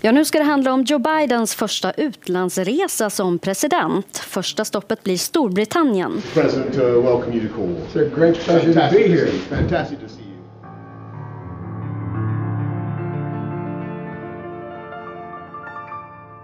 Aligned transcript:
Ja, 0.00 0.12
nu 0.12 0.24
ska 0.24 0.38
det 0.38 0.44
handla 0.44 0.72
om 0.72 0.82
Joe 0.82 0.98
Bidens 0.98 1.54
första 1.54 1.92
utlandsresa 1.92 3.10
som 3.10 3.38
president. 3.38 4.18
Första 4.18 4.64
stoppet 4.64 5.04
blir 5.04 5.16
Storbritannien. 5.16 6.22
President, 6.34 6.76
uh, 6.76 6.82
welcome 6.82 7.36
you 7.36 7.48
to 7.48 7.54
Cornwall. 7.54 7.82
It's 7.94 8.06
a 8.06 8.16
great 8.16 8.44
pleasure 8.44 8.72
to 8.72 8.96
be 8.96 9.08
here. 9.08 9.28
Fantastic 9.50 9.98
to 10.00 10.08
see 10.08 10.20
you. 10.20 10.25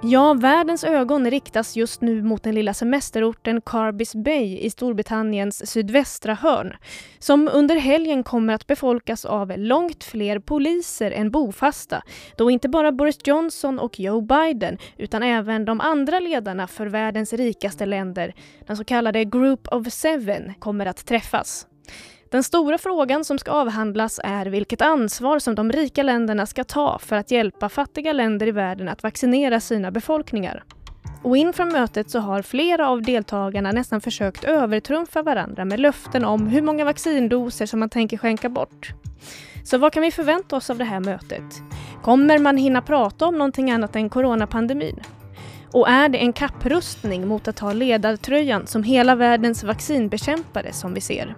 Ja, 0.04 0.34
världens 0.34 0.84
ögon 0.84 1.30
riktas 1.30 1.76
just 1.76 2.00
nu 2.00 2.22
mot 2.22 2.42
den 2.42 2.54
lilla 2.54 2.74
semesterorten 2.74 3.60
Carbis 3.60 4.14
Bay 4.14 4.58
i 4.58 4.70
Storbritanniens 4.70 5.70
sydvästra 5.70 6.34
hörn, 6.34 6.76
som 7.18 7.50
under 7.52 7.76
helgen 7.76 8.22
kommer 8.22 8.54
att 8.54 8.66
befolkas 8.66 9.24
av 9.24 9.52
långt 9.58 10.04
fler 10.04 10.38
poliser 10.38 11.10
än 11.10 11.30
bofasta, 11.30 12.02
då 12.36 12.50
inte 12.50 12.68
bara 12.68 12.92
Boris 12.92 13.18
Johnson 13.24 13.78
och 13.78 14.00
Joe 14.00 14.20
Biden, 14.20 14.78
utan 14.96 15.22
även 15.22 15.64
de 15.64 15.80
andra 15.80 16.20
ledarna 16.20 16.66
för 16.66 16.86
världens 16.86 17.32
rikaste 17.32 17.86
länder, 17.86 18.34
den 18.66 18.76
så 18.76 18.84
kallade 18.84 19.24
Group 19.24 19.68
of 19.70 19.92
Seven, 19.92 20.54
kommer 20.58 20.86
att 20.86 21.06
träffas. 21.06 21.66
Den 22.32 22.42
stora 22.42 22.78
frågan 22.78 23.24
som 23.24 23.38
ska 23.38 23.50
avhandlas 23.50 24.20
är 24.24 24.46
vilket 24.46 24.82
ansvar 24.82 25.38
som 25.38 25.54
de 25.54 25.72
rika 25.72 26.02
länderna 26.02 26.46
ska 26.46 26.64
ta 26.64 26.98
för 26.98 27.16
att 27.16 27.30
hjälpa 27.30 27.68
fattiga 27.68 28.12
länder 28.12 28.46
i 28.46 28.50
världen 28.50 28.88
att 28.88 29.02
vaccinera 29.02 29.60
sina 29.60 29.90
befolkningar. 29.90 30.64
Och 31.22 31.36
inför 31.36 31.64
mötet 31.64 32.10
så 32.10 32.18
har 32.18 32.42
flera 32.42 32.88
av 32.88 33.02
deltagarna 33.02 33.72
nästan 33.72 34.00
försökt 34.00 34.44
övertrumfa 34.44 35.22
varandra 35.22 35.64
med 35.64 35.80
löften 35.80 36.24
om 36.24 36.46
hur 36.46 36.62
många 36.62 36.84
vaccindoser 36.84 37.66
som 37.66 37.80
man 37.80 37.90
tänker 37.90 38.18
skänka 38.18 38.48
bort. 38.48 38.92
Så 39.64 39.78
vad 39.78 39.92
kan 39.92 40.02
vi 40.02 40.10
förvänta 40.10 40.56
oss 40.56 40.70
av 40.70 40.78
det 40.78 40.84
här 40.84 41.00
mötet? 41.00 41.62
Kommer 42.02 42.38
man 42.38 42.56
hinna 42.56 42.82
prata 42.82 43.26
om 43.26 43.38
någonting 43.38 43.70
annat 43.70 43.96
än 43.96 44.10
coronapandemin? 44.10 45.00
Och 45.72 45.88
är 45.88 46.08
det 46.08 46.18
en 46.18 46.32
kapprustning 46.32 47.28
mot 47.28 47.48
att 47.48 47.56
ta 47.56 47.72
ledartröjan 47.72 48.66
som 48.66 48.82
hela 48.82 49.14
världens 49.14 49.64
vaccinbekämpare 49.64 50.72
som 50.72 50.94
vi 50.94 51.00
ser? 51.00 51.36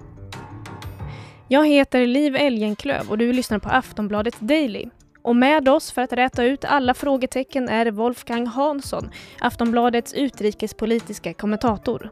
Jag 1.49 1.69
heter 1.69 2.07
Liv 2.07 2.37
Elgenklöv 2.37 3.11
och 3.11 3.19
du 3.19 3.33
lyssnar 3.33 3.59
på 3.59 3.69
Aftonbladet 3.69 4.41
Daily. 4.41 4.85
Och 5.23 5.37
med 5.37 5.69
oss 5.69 5.93
för 5.93 6.03
att 6.03 6.13
räta 6.13 6.45
ut 6.45 6.65
alla 6.65 6.95
frågetecken 6.95 7.69
är 7.69 7.91
Wolfgang 7.91 8.47
Hansson, 8.47 9.11
Aftonbladets 9.41 10.15
utrikespolitiska 10.15 11.35
kommentator. 11.35 12.11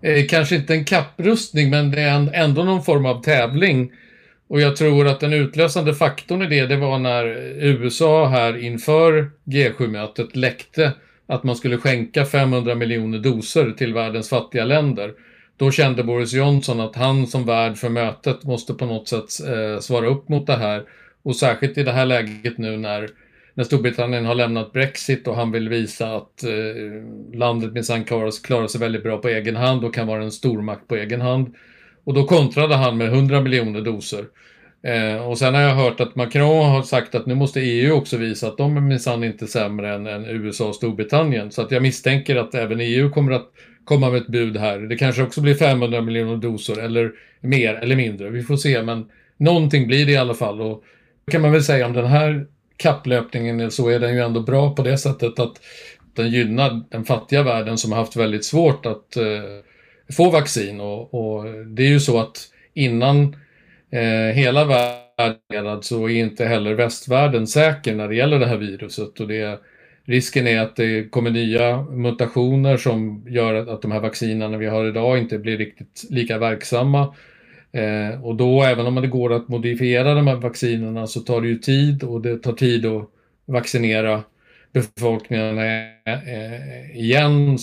Eh, 0.00 0.26
kanske 0.28 0.56
inte 0.56 0.74
en 0.74 0.84
kapprustning, 0.84 1.70
men 1.70 1.90
det 1.90 2.00
är 2.00 2.34
ändå 2.34 2.64
någon 2.64 2.82
form 2.82 3.06
av 3.06 3.22
tävling. 3.22 3.92
Och 4.48 4.60
jag 4.60 4.76
tror 4.76 5.06
att 5.06 5.20
den 5.20 5.32
utlösande 5.32 5.94
faktorn 5.94 6.42
i 6.42 6.46
det, 6.46 6.66
det 6.66 6.76
var 6.76 6.98
när 6.98 7.24
USA 7.64 8.26
här 8.26 8.56
inför 8.64 9.30
G7-mötet 9.44 10.36
läckte 10.36 10.92
att 11.26 11.44
man 11.44 11.56
skulle 11.56 11.78
skänka 11.78 12.24
500 12.24 12.74
miljoner 12.74 13.18
doser 13.18 13.70
till 13.70 13.94
världens 13.94 14.28
fattiga 14.28 14.64
länder. 14.64 15.12
Då 15.56 15.70
kände 15.70 16.02
Boris 16.02 16.32
Johnson 16.32 16.80
att 16.80 16.96
han 16.96 17.26
som 17.26 17.44
värd 17.46 17.76
för 17.76 17.88
mötet 17.88 18.44
måste 18.44 18.74
på 18.74 18.86
något 18.86 19.08
sätt 19.08 19.48
eh, 19.48 19.80
svara 19.80 20.06
upp 20.06 20.28
mot 20.28 20.46
det 20.46 20.56
här. 20.56 20.82
Och 21.22 21.36
särskilt 21.36 21.78
i 21.78 21.82
det 21.82 21.92
här 21.92 22.06
läget 22.06 22.58
nu 22.58 22.76
när, 22.76 23.08
när 23.54 23.64
Storbritannien 23.64 24.26
har 24.26 24.34
lämnat 24.34 24.72
Brexit 24.72 25.28
och 25.28 25.36
han 25.36 25.52
vill 25.52 25.68
visa 25.68 26.16
att 26.16 26.44
eh, 26.44 27.38
landet 27.38 27.72
minsann 27.72 28.04
klarar, 28.04 28.44
klarar 28.44 28.66
sig 28.66 28.80
väldigt 28.80 29.02
bra 29.02 29.18
på 29.18 29.28
egen 29.28 29.56
hand 29.56 29.84
och 29.84 29.94
kan 29.94 30.06
vara 30.06 30.22
en 30.22 30.32
stormakt 30.32 30.88
på 30.88 30.96
egen 30.96 31.20
hand. 31.20 31.54
Och 32.04 32.14
då 32.14 32.24
kontrade 32.24 32.74
han 32.74 32.96
med 32.96 33.08
100 33.08 33.40
miljoner 33.40 33.80
doser. 33.80 34.24
Eh, 34.86 35.28
och 35.28 35.38
sen 35.38 35.54
har 35.54 35.60
jag 35.60 35.74
hört 35.74 36.00
att 36.00 36.16
Macron 36.16 36.70
har 36.70 36.82
sagt 36.82 37.14
att 37.14 37.26
nu 37.26 37.34
måste 37.34 37.60
EU 37.60 37.92
också 37.92 38.16
visa 38.16 38.48
att 38.48 38.58
de 38.58 38.76
är 38.76 38.80
minsann 38.80 39.24
inte 39.24 39.46
sämre 39.46 39.94
än, 39.94 40.06
än, 40.06 40.24
USA 40.24 40.68
och 40.68 40.74
Storbritannien. 40.74 41.50
Så 41.50 41.62
att 41.62 41.70
jag 41.70 41.82
misstänker 41.82 42.36
att 42.36 42.54
även 42.54 42.80
EU 42.80 43.10
kommer 43.10 43.32
att 43.32 43.48
komma 43.84 44.10
med 44.10 44.20
ett 44.20 44.26
bud 44.26 44.56
här. 44.56 44.78
Det 44.78 44.96
kanske 44.96 45.22
också 45.22 45.40
blir 45.40 45.54
500 45.54 46.00
miljoner 46.00 46.36
doser 46.36 46.78
eller 46.78 47.12
mer 47.40 47.74
eller 47.74 47.96
mindre. 47.96 48.30
Vi 48.30 48.42
får 48.42 48.56
se, 48.56 48.82
men 48.82 49.10
någonting 49.36 49.86
blir 49.86 50.06
det 50.06 50.12
i 50.12 50.16
alla 50.16 50.34
fall. 50.34 50.60
Och 50.60 50.84
kan 51.30 51.42
man 51.42 51.52
väl 51.52 51.64
säga 51.64 51.86
om 51.86 51.92
den 51.92 52.06
här 52.06 52.46
kapplöpningen 52.76 53.70
så 53.70 53.88
är 53.88 54.00
den 54.00 54.14
ju 54.14 54.20
ändå 54.20 54.40
bra 54.40 54.74
på 54.74 54.82
det 54.82 54.98
sättet 54.98 55.38
att 55.38 55.60
den 56.14 56.30
gynnar 56.30 56.82
den 56.90 57.04
fattiga 57.04 57.42
världen 57.42 57.78
som 57.78 57.92
har 57.92 57.98
haft 57.98 58.16
väldigt 58.16 58.44
svårt 58.44 58.86
att 58.86 59.16
eh, 59.16 60.14
få 60.16 60.30
vaccin. 60.30 60.80
Och, 60.80 61.14
och 61.14 61.44
det 61.66 61.82
är 61.82 61.88
ju 61.88 62.00
så 62.00 62.20
att 62.20 62.38
innan 62.74 63.36
eh, 63.96 64.34
hela 64.34 64.64
världen 64.64 65.82
så 65.82 66.08
är 66.08 66.14
inte 66.14 66.44
heller 66.44 66.74
västvärlden 66.74 67.46
säker 67.46 67.94
när 67.94 68.08
det 68.08 68.14
gäller 68.14 68.38
det 68.38 68.46
här 68.46 68.56
viruset. 68.56 69.20
Och 69.20 69.28
det, 69.28 69.60
risken 70.04 70.46
är 70.46 70.60
att 70.60 70.76
det 70.76 71.10
kommer 71.10 71.30
nya 71.30 71.82
mutationer 71.82 72.76
som 72.76 73.24
gör 73.28 73.54
att, 73.54 73.68
att 73.68 73.82
de 73.82 73.92
här 73.92 74.00
vaccinerna 74.00 74.58
vi 74.58 74.66
har 74.66 74.84
idag 74.86 75.18
inte 75.18 75.38
blir 75.38 75.58
riktigt 75.58 76.04
lika 76.10 76.38
verksamma. 76.38 77.14
Eh, 77.72 78.24
och 78.24 78.36
då, 78.36 78.62
även 78.62 78.86
om 78.86 78.94
det 78.94 79.06
går 79.06 79.32
att 79.32 79.48
modifiera 79.48 80.14
de 80.14 80.26
här 80.26 80.36
vaccinerna 80.36 81.06
så 81.06 81.20
tar 81.20 81.40
det 81.40 81.48
ju 81.48 81.58
tid 81.58 82.02
och 82.02 82.20
det 82.20 82.38
tar 82.38 82.52
tid 82.52 82.86
att 82.86 83.10
vaccinera 83.46 84.22
befolkningen 84.72 85.58
eh, 85.58 86.96
igen. 86.96 87.58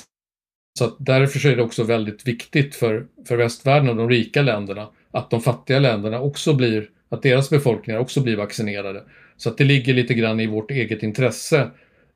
Så 0.79 0.85
att 0.85 0.95
därför 1.00 1.50
är 1.50 1.55
det 1.55 1.63
också 1.63 1.83
väldigt 1.83 2.27
viktigt 2.27 2.75
för, 2.75 3.05
för 3.27 3.38
västvärlden 3.38 3.89
och 3.89 3.95
de 3.95 4.09
rika 4.09 4.41
länderna 4.41 4.89
att 5.13 5.29
de 5.29 5.41
fattiga 5.41 5.79
länderna 5.79 6.22
också 6.22 6.53
blir, 6.53 6.90
att 7.09 7.22
deras 7.22 7.50
befolkningar 7.50 8.00
också 8.00 8.22
blir 8.22 8.35
vaccinerade. 8.35 9.03
Så 9.38 9.50
att 9.50 9.57
det 9.57 9.63
ligger 9.63 9.94
lite 9.94 10.13
grann 10.13 10.40
i 10.40 10.47
vårt 10.47 10.72
eget 10.72 11.03
intresse 11.03 11.68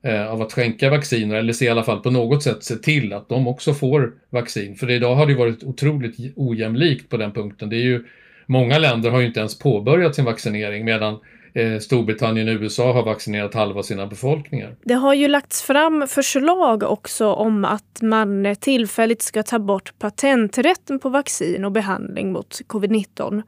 eh, 0.01 0.31
av 0.31 0.41
att 0.41 0.53
skänka 0.53 0.89
vacciner, 0.89 1.35
eller 1.35 1.53
se 1.53 1.65
i 1.65 1.69
alla 1.69 1.83
fall 1.83 1.99
på 1.99 2.11
något 2.11 2.43
sätt 2.43 2.63
se 2.63 2.75
till 2.75 3.13
att 3.13 3.29
de 3.29 3.47
också 3.47 3.73
får 3.73 4.13
vaccin. 4.29 4.75
För 4.75 4.89
idag 4.91 5.15
har 5.15 5.25
det 5.25 5.35
varit 5.35 5.63
otroligt 5.63 6.15
ojämlikt 6.35 7.09
på 7.09 7.17
den 7.17 7.31
punkten. 7.31 7.69
Det 7.69 7.75
är 7.75 7.83
ju, 7.83 8.03
många 8.45 8.77
länder 8.77 9.09
har 9.09 9.19
ju 9.19 9.27
inte 9.27 9.39
ens 9.39 9.59
påbörjat 9.59 10.15
sin 10.15 10.25
vaccinering 10.25 10.85
medan 10.85 11.19
Eh, 11.53 11.79
Storbritannien 11.79 12.47
och 12.49 12.61
USA 12.61 12.93
har 12.93 13.03
vaccinerat 13.03 13.53
halva 13.53 13.83
sina 13.83 14.07
befolkningar. 14.07 14.75
Det 14.83 14.93
har 14.93 15.13
ju 15.13 15.27
lagts 15.27 15.61
fram 15.61 16.07
förslag 16.07 16.83
också 16.83 17.27
om 17.27 17.65
att 17.65 18.01
man 18.01 18.55
tillfälligt 18.59 19.21
ska 19.21 19.43
ta 19.43 19.59
bort 19.59 19.93
patenträtten 19.99 20.99
på 20.99 21.09
vaccin 21.09 21.65
och 21.65 21.71
behandling 21.71 22.31
mot 22.31 22.61
covid-19. 22.67 23.43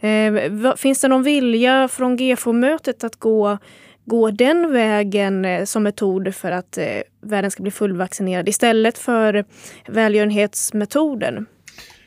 Eh, 0.00 0.74
finns 0.76 1.00
det 1.00 1.08
någon 1.08 1.22
vilja 1.22 1.88
från 1.88 2.16
GFO-mötet 2.16 3.04
att 3.04 3.16
gå, 3.16 3.58
gå 4.04 4.30
den 4.30 4.72
vägen 4.72 5.44
eh, 5.44 5.64
som 5.64 5.82
metod 5.82 6.34
för 6.34 6.52
att 6.52 6.78
världen 7.20 7.50
ska 7.50 7.62
bli 7.62 7.72
fullvaccinerad 7.72 8.48
istället 8.48 8.98
för 8.98 9.44
välgörenhetsmetoden? 9.86 11.46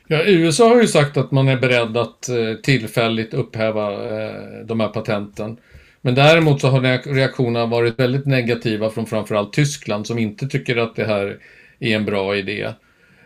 Ja, 0.10 0.24
USA 0.24 0.70
har 0.70 0.82
ju 0.82 0.88
sagt 0.88 1.18
att 1.18 1.32
man 1.32 1.48
är 1.48 1.58
beredd 1.58 1.98
att 1.98 2.30
eh, 2.30 2.54
tillfälligt 2.64 3.34
upphäva 3.34 3.92
eh, 3.92 4.66
de 4.66 4.80
här 4.80 4.88
patenten. 4.88 5.58
Men 6.02 6.16
däremot 6.16 6.62
så 6.62 6.68
har 6.68 7.14
reaktionerna 7.14 7.66
varit 7.66 8.00
väldigt 8.00 8.26
negativa 8.26 8.90
från 8.90 9.06
framförallt 9.06 9.54
Tyskland 9.54 10.08
som 10.08 10.20
inte 10.20 10.48
tycker 10.48 10.78
att 10.78 10.96
det 10.96 11.06
här 11.06 11.38
är 11.80 11.96
en 11.96 12.06
bra 12.06 12.36
idé. 12.36 12.74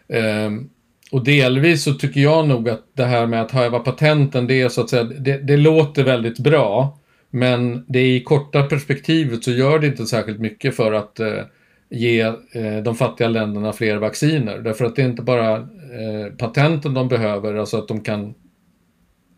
Ehm, 0.10 0.70
och 1.12 1.24
delvis 1.24 1.84
så 1.84 1.94
tycker 1.94 2.22
jag 2.22 2.48
nog 2.48 2.70
att 2.70 2.86
det 2.94 3.06
här 3.06 3.28
med 3.28 3.42
att 3.42 3.52
häva 3.52 3.80
patenten, 3.80 4.48
det 4.48 4.62
är 4.62 4.70
så 4.70 4.82
att 4.82 4.90
säga, 4.90 5.04
det, 5.04 5.38
det 5.38 5.58
låter 5.58 6.04
väldigt 6.04 6.40
bra. 6.40 7.00
Men 7.30 7.86
det 7.88 8.16
i 8.16 8.24
korta 8.24 8.64
perspektivet 8.64 9.44
så 9.44 9.52
gör 9.52 9.80
det 9.80 9.88
inte 9.88 10.06
särskilt 10.06 10.40
mycket 10.40 10.76
för 10.76 10.94
att 10.94 11.20
eh, 11.20 11.44
ge 11.92 12.22
eh, 12.52 12.78
de 12.84 12.96
fattiga 12.96 13.28
länderna 13.28 13.74
fler 13.74 13.98
vacciner. 13.98 14.58
Därför 14.58 14.86
att 14.86 14.96
det 14.96 15.02
är 15.02 15.06
inte 15.06 15.22
bara 15.22 15.56
eh, 15.58 16.34
patenten 16.38 16.94
de 16.94 17.08
behöver, 17.08 17.54
alltså 17.54 17.78
att 17.78 17.88
de 17.88 18.04
kan 18.04 18.34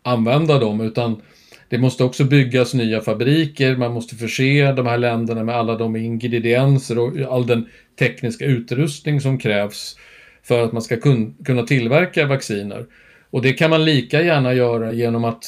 använda 0.02 0.58
dem, 0.58 0.80
utan 0.80 1.22
det 1.68 1.78
måste 1.78 2.04
också 2.04 2.24
byggas 2.24 2.74
nya 2.74 3.00
fabriker, 3.00 3.76
man 3.76 3.92
måste 3.92 4.16
förse 4.16 4.72
de 4.72 4.86
här 4.86 4.98
länderna 4.98 5.44
med 5.44 5.54
alla 5.54 5.76
de 5.76 5.96
ingredienser 5.96 6.98
och 6.98 7.34
all 7.34 7.46
den 7.46 7.68
tekniska 7.98 8.44
utrustning 8.44 9.20
som 9.20 9.38
krävs 9.38 9.96
för 10.42 10.64
att 10.64 10.72
man 10.72 10.82
ska 10.82 10.96
kun 10.96 11.34
kunna 11.44 11.62
tillverka 11.62 12.26
vacciner. 12.26 12.86
Och 13.30 13.42
det 13.42 13.52
kan 13.52 13.70
man 13.70 13.84
lika 13.84 14.22
gärna 14.22 14.54
göra 14.54 14.92
genom 14.92 15.24
att 15.24 15.44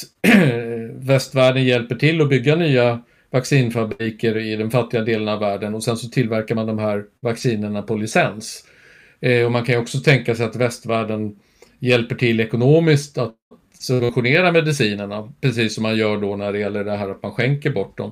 västvärlden 0.93 1.65
hjälper 1.65 1.95
till 1.95 2.21
att 2.21 2.29
bygga 2.29 2.55
nya 2.55 3.01
vaccinfabriker 3.31 4.37
i 4.37 4.55
den 4.55 4.71
fattiga 4.71 5.01
delen 5.01 5.27
av 5.27 5.39
världen 5.39 5.75
och 5.75 5.83
sen 5.83 5.97
så 5.97 6.09
tillverkar 6.09 6.55
man 6.55 6.67
de 6.67 6.79
här 6.79 7.05
vaccinerna 7.19 7.81
på 7.81 7.95
licens. 7.95 8.63
Eh, 9.19 9.45
och 9.45 9.51
man 9.51 9.65
kan 9.65 9.75
ju 9.75 9.81
också 9.81 9.99
tänka 9.99 10.35
sig 10.35 10.45
att 10.45 10.55
västvärlden 10.55 11.35
hjälper 11.79 12.15
till 12.15 12.39
ekonomiskt 12.39 13.17
att 13.17 13.35
subventionera 13.79 14.51
medicinerna, 14.51 15.33
precis 15.41 15.75
som 15.75 15.83
man 15.83 15.97
gör 15.97 16.17
då 16.17 16.35
när 16.35 16.53
det 16.53 16.59
gäller 16.59 16.83
det 16.83 16.97
här 16.97 17.09
att 17.09 17.23
man 17.23 17.31
skänker 17.31 17.69
bort 17.69 17.97
dem. 17.97 18.11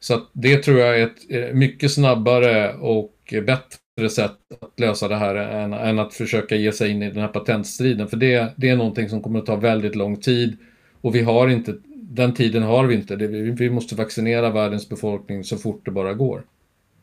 Så 0.00 0.14
att 0.14 0.30
det 0.32 0.56
tror 0.56 0.78
jag 0.78 1.00
är 1.00 1.06
ett 1.06 1.30
eh, 1.30 1.54
mycket 1.54 1.92
snabbare 1.92 2.74
och 2.74 3.34
bättre 3.46 4.10
sätt 4.10 4.36
att 4.60 4.80
lösa 4.80 5.08
det 5.08 5.16
här 5.16 5.34
än, 5.34 5.72
än, 5.72 5.98
att 5.98 6.14
försöka 6.14 6.56
ge 6.56 6.72
sig 6.72 6.90
in 6.90 7.02
i 7.02 7.10
den 7.10 7.20
här 7.20 7.28
patentstriden. 7.28 8.08
För 8.08 8.16
det, 8.16 8.54
det 8.56 8.68
är 8.68 8.76
någonting 8.76 9.08
som 9.08 9.22
kommer 9.22 9.38
att 9.38 9.46
ta 9.46 9.56
väldigt 9.56 9.96
lång 9.96 10.16
tid 10.16 10.56
Och 11.00 11.14
vi 11.14 11.22
har 11.22 11.48
inte, 11.48 11.74
den 12.16 12.34
tiden 12.34 12.62
har 12.62 12.86
vi 12.86 12.94
inte. 12.94 13.16
Vi 13.16 13.70
måste 13.70 13.94
vaccinera 13.94 14.50
världens 14.50 14.88
befolkning 14.88 15.44
så 15.44 15.56
fort 15.56 15.84
det 15.84 15.90
bara 15.90 16.14
går. 16.14 16.42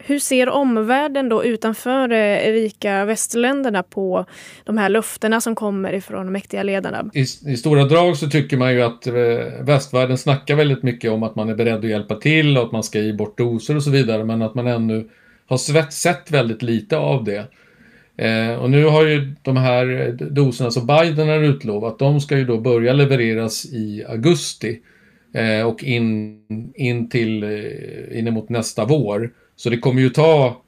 Hur 0.06 0.20
ser 0.20 0.50
omvärlden 0.50 1.30
då 1.30 1.44
utanför 1.44 2.08
de 2.08 2.52
rika 2.52 3.06
västländerna 3.06 3.84
på 3.84 4.26
de 4.64 4.78
här 4.78 4.90
löftena 4.90 5.42
som 5.42 5.56
kommer 5.56 5.94
ifrån 5.94 6.26
de 6.26 6.32
mäktiga 6.32 6.64
ledarna? 6.64 7.10
I, 7.14 7.22
I, 7.22 7.58
stora 7.58 7.84
drag 7.84 8.18
så 8.18 8.30
tycker 8.30 8.58
man 8.58 8.74
ju 8.74 8.82
att 8.82 9.08
eh, 9.08 9.14
västvärlden 9.62 10.18
snackar 10.18 10.56
väldigt 10.56 10.84
mycket 10.84 11.12
om 11.12 11.24
att 11.24 11.36
man 11.36 11.50
är 11.50 11.56
beredd 11.56 11.78
att 11.78 11.90
hjälpa 11.90 12.16
till 12.16 12.58
och 12.58 12.64
att 12.64 12.72
man 12.72 12.84
ska 12.84 13.00
ge 13.00 13.14
bort 13.14 13.38
doser 13.38 13.76
och 13.76 13.84
så 13.84 13.92
vidare, 13.92 14.26
men 14.26 14.42
att 14.42 14.56
man 14.56 14.68
ännu 14.68 15.10
har 15.46 15.58
svett, 15.58 15.94
sett 15.94 16.32
väldigt 16.32 16.62
lite 16.62 16.98
av 16.98 17.24
det. 17.24 17.48
Eh, 18.18 18.56
och 18.56 18.70
nu 18.70 18.86
har 18.86 19.06
ju 19.06 19.34
de 19.42 19.58
här 19.58 20.16
doserna 20.32 20.72
som 20.72 20.88
Biden 20.88 21.28
har 21.28 21.44
utlovat, 21.44 22.00
de 22.00 22.22
ska 22.22 22.38
ju 22.38 22.46
då 22.46 22.58
börja 22.58 22.94
levereras 22.94 23.66
i 23.66 24.06
augusti 24.10 24.80
eh, 25.34 25.68
och 25.68 25.84
in, 25.84 26.40
in 26.76 27.10
till 27.10 27.44
eh, 27.44 28.20
inemot 28.20 28.50
nästa 28.50 28.86
vår. 28.86 29.32
Så 29.56 29.70
det 29.70 29.78
kommer 29.78 30.02
ju 30.02 30.10
ta 30.10 30.62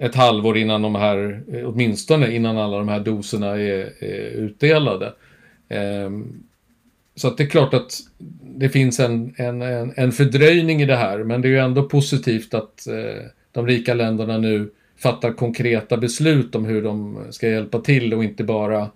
ett 0.00 0.14
halvår 0.14 0.56
innan 0.58 0.82
de 0.82 0.94
här, 0.94 1.42
eh, 1.52 1.68
åtminstone 1.68 2.34
innan 2.34 2.58
alla 2.58 2.78
de 2.78 2.88
här 2.88 3.00
doserna 3.00 3.46
är, 3.46 4.04
är 4.04 4.30
utdelade. 4.30 5.12
Eh, 5.68 6.10
så 7.14 7.28
att 7.28 7.36
det 7.36 7.44
är 7.44 7.48
klart 7.48 7.74
att 7.74 7.92
det 8.42 8.68
finns 8.68 9.00
en, 9.00 9.34
en, 9.36 9.62
en 9.96 10.12
fördröjning 10.12 10.82
i 10.82 10.86
det 10.86 10.96
här, 10.96 11.18
men 11.18 11.42
det 11.42 11.48
är 11.48 11.50
ju 11.50 11.58
ändå 11.58 11.82
positivt 11.82 12.54
att 12.54 12.86
eh, 12.86 13.26
de 13.52 13.66
rika 13.66 13.94
länderna 13.94 14.38
nu 14.38 14.70
fattar 14.98 15.32
konkreta 15.32 15.96
beslut 15.96 16.54
om 16.54 16.64
hur 16.64 16.82
de 16.82 17.18
ska 17.30 17.48
hjälpa 17.48 17.80
till 17.80 18.14
och 18.14 18.24
inte 18.24 18.44
bara 18.44 18.90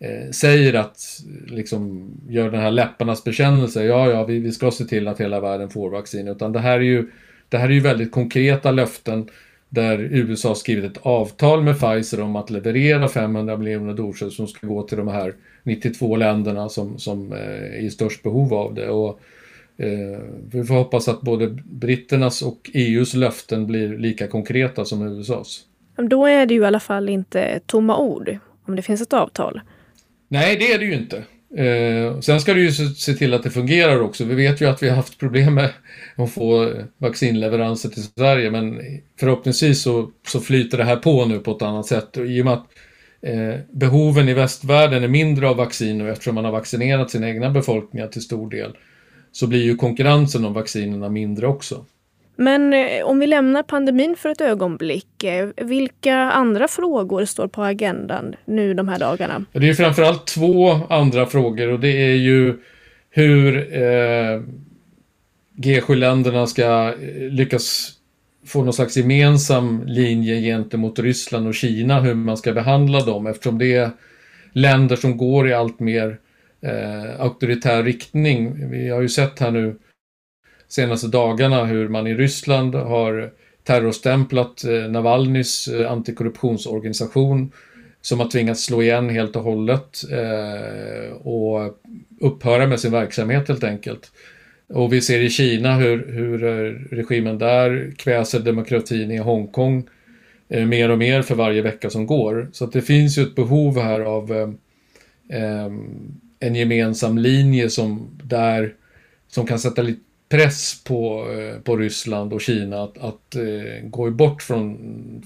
eh, 0.00 0.30
säger 0.30 0.74
att, 0.74 1.00
liksom, 1.46 2.10
gör 2.28 2.50
den 2.50 2.60
här 2.60 2.70
läpparnas 2.70 3.24
bekännelse, 3.24 3.84
ja, 3.84 4.10
ja, 4.10 4.24
vi, 4.24 4.38
vi 4.38 4.52
ska 4.52 4.70
se 4.70 4.84
till 4.84 5.08
att 5.08 5.20
hela 5.20 5.40
världen 5.40 5.70
får 5.70 5.90
vaccin, 5.90 6.28
utan 6.28 6.52
det 6.52 6.60
här 6.60 6.76
är 6.76 6.84
ju, 6.84 7.10
det 7.48 7.58
här 7.58 7.68
är 7.68 7.72
ju 7.72 7.80
väldigt 7.80 8.12
konkreta 8.12 8.70
löften 8.70 9.28
där 9.68 9.98
USA 9.98 10.48
har 10.48 10.54
skrivit 10.54 10.96
ett 10.96 11.02
avtal 11.02 11.62
med 11.62 11.80
Pfizer 11.80 12.20
om 12.20 12.36
att 12.36 12.50
leverera 12.50 13.08
500 13.08 13.56
miljoner 13.56 13.94
doser 13.94 14.30
som 14.30 14.46
ska 14.46 14.66
gå 14.66 14.82
till 14.82 14.98
de 14.98 15.08
här 15.08 15.34
92 15.62 16.16
länderna 16.16 16.68
som, 16.68 16.98
som 16.98 17.32
eh, 17.32 17.38
är 17.38 17.78
i 17.78 17.90
störst 17.90 18.22
behov 18.22 18.54
av 18.54 18.74
det. 18.74 18.88
Och 18.88 19.20
Eh, 19.80 20.20
vi 20.50 20.64
får 20.64 20.74
hoppas 20.74 21.08
att 21.08 21.20
både 21.20 21.48
britternas 21.64 22.42
och 22.42 22.70
EUs 22.74 23.14
löften 23.14 23.66
blir 23.66 23.98
lika 23.98 24.26
konkreta 24.26 24.84
som 24.84 25.02
USAs. 25.02 25.60
Då 25.96 26.26
är 26.26 26.46
det 26.46 26.54
ju 26.54 26.60
i 26.60 26.64
alla 26.64 26.80
fall 26.80 27.08
inte 27.08 27.60
tomma 27.66 27.98
ord, 27.98 28.38
om 28.64 28.76
det 28.76 28.82
finns 28.82 29.00
ett 29.00 29.12
avtal. 29.12 29.60
Nej, 30.32 30.56
det 30.56 30.72
är 30.72 30.78
det 30.78 30.84
ju 30.84 30.94
inte. 30.94 31.24
Eh, 31.56 32.20
sen 32.20 32.40
ska 32.40 32.54
du 32.54 32.64
ju 32.64 32.72
se 32.72 33.14
till 33.14 33.34
att 33.34 33.42
det 33.42 33.50
fungerar 33.50 34.00
också. 34.00 34.24
Vi 34.24 34.34
vet 34.34 34.60
ju 34.60 34.66
att 34.66 34.82
vi 34.82 34.88
har 34.88 34.96
haft 34.96 35.18
problem 35.18 35.54
med 35.54 35.70
att 36.16 36.30
få 36.30 36.72
vaccinleveranser 36.98 37.88
till 37.88 38.02
Sverige, 38.02 38.50
men 38.50 38.80
förhoppningsvis 39.20 39.82
så, 39.82 40.10
så 40.26 40.40
flyter 40.40 40.78
det 40.78 40.84
här 40.84 40.96
på 40.96 41.24
nu 41.24 41.38
på 41.38 41.50
ett 41.50 41.62
annat 41.62 41.86
sätt. 41.86 42.16
Och 42.16 42.26
I 42.26 42.40
och 42.40 42.44
med 42.44 42.54
att 42.54 42.66
eh, 43.22 43.60
behoven 43.72 44.28
i 44.28 44.34
västvärlden 44.34 45.04
är 45.04 45.08
mindre 45.08 45.48
av 45.48 45.56
vaccin 45.56 45.98
nu, 45.98 46.10
eftersom 46.10 46.34
man 46.34 46.44
har 46.44 46.52
vaccinerat 46.52 47.10
sina 47.10 47.28
egna 47.28 47.50
befolkningar 47.50 48.06
till 48.06 48.22
stor 48.22 48.50
del 48.50 48.76
så 49.32 49.46
blir 49.46 49.64
ju 49.64 49.76
konkurrensen 49.76 50.44
om 50.44 50.52
vaccinerna 50.52 51.08
mindre 51.08 51.46
också. 51.46 51.84
Men 52.40 52.72
eh, 52.74 53.04
om 53.04 53.18
vi 53.18 53.26
lämnar 53.26 53.62
pandemin 53.62 54.16
för 54.16 54.28
ett 54.28 54.40
ögonblick, 54.40 55.24
eh, 55.24 55.48
vilka 55.56 56.16
andra 56.16 56.68
frågor 56.68 57.24
står 57.24 57.48
på 57.48 57.62
agendan 57.62 58.34
nu 58.44 58.74
de 58.74 58.88
här 58.88 58.98
dagarna? 58.98 59.44
Det 59.52 59.68
är 59.68 59.74
framförallt 59.74 60.26
två 60.26 60.70
andra 60.88 61.26
frågor 61.26 61.68
och 61.68 61.80
det 61.80 61.88
är 61.88 62.14
ju 62.14 62.56
hur 63.10 63.56
eh, 63.74 64.42
G7-länderna 65.56 66.46
ska 66.46 66.88
eh, 66.88 67.30
lyckas 67.30 67.92
få 68.46 68.64
någon 68.64 68.72
slags 68.72 68.96
gemensam 68.96 69.82
linje 69.86 70.40
gentemot 70.40 70.98
Ryssland 70.98 71.46
och 71.46 71.54
Kina, 71.54 72.00
hur 72.00 72.14
man 72.14 72.36
ska 72.36 72.52
behandla 72.52 73.00
dem 73.00 73.26
eftersom 73.26 73.58
det 73.58 73.74
är 73.74 73.90
länder 74.52 74.96
som 74.96 75.16
går 75.16 75.48
i 75.48 75.54
allt 75.54 75.80
mer 75.80 76.18
eh, 76.60 77.20
auktoritär 77.20 77.82
riktning. 77.82 78.70
Vi 78.70 78.88
har 78.88 79.00
ju 79.00 79.08
sett 79.08 79.38
här 79.38 79.50
nu 79.50 79.76
senaste 80.70 81.06
dagarna 81.06 81.64
hur 81.64 81.88
man 81.88 82.06
i 82.06 82.14
Ryssland 82.14 82.74
har 82.74 83.30
terrorstämplat 83.64 84.64
eh, 84.64 84.90
Navalnys 84.90 85.68
eh, 85.68 85.92
antikorruptionsorganisation 85.92 87.52
som 88.00 88.20
har 88.20 88.28
tvingats 88.28 88.64
slå 88.64 88.82
igen 88.82 89.10
helt 89.10 89.36
och 89.36 89.42
hållet 89.42 90.04
eh, 90.10 91.12
och 91.12 91.80
upphöra 92.20 92.66
med 92.66 92.80
sin 92.80 92.92
verksamhet 92.92 93.48
helt 93.48 93.64
enkelt. 93.64 94.12
Och 94.68 94.92
vi 94.92 95.00
ser 95.00 95.20
i 95.20 95.30
Kina 95.30 95.76
hur, 95.76 96.12
hur 96.12 96.38
regimen 96.90 97.38
där 97.38 97.92
kväser 97.96 98.40
demokratin 98.40 99.10
i 99.10 99.16
Hongkong 99.16 99.88
mer 100.48 100.90
och 100.90 100.98
mer 100.98 101.22
för 101.22 101.34
varje 101.34 101.62
vecka 101.62 101.90
som 101.90 102.06
går. 102.06 102.48
Så 102.52 102.64
att 102.64 102.72
det 102.72 102.82
finns 102.82 103.18
ju 103.18 103.22
ett 103.22 103.34
behov 103.34 103.80
här 103.80 104.00
av 104.00 104.32
eh, 105.28 105.70
en 106.40 106.54
gemensam 106.54 107.18
linje 107.18 107.70
som, 107.70 108.18
där, 108.22 108.74
som 109.28 109.46
kan 109.46 109.58
sätta 109.58 109.82
lite 109.82 110.00
press 110.30 110.84
på, 110.84 111.30
eh, 111.32 111.60
på 111.60 111.76
Ryssland 111.76 112.32
och 112.32 112.40
Kina 112.40 112.82
att, 112.82 112.98
att 112.98 113.36
eh, 113.36 113.88
gå 113.88 114.10
bort 114.10 114.42
från, 114.42 114.78